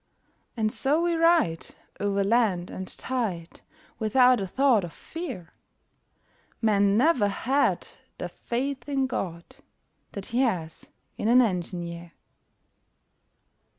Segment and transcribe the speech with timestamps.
[0.57, 3.61] And so we ride Over land and tide,
[3.99, 5.53] Without a thought of fear
[6.59, 9.45] _Man never had The faith in God
[10.13, 12.13] That he has in an engineer!